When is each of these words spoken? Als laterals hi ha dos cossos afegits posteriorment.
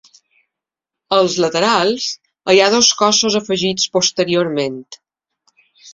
Als 1.17 1.35
laterals 1.43 2.07
hi 2.55 2.63
ha 2.65 2.71
dos 2.77 2.89
cossos 3.03 3.39
afegits 3.41 3.87
posteriorment. 3.99 4.81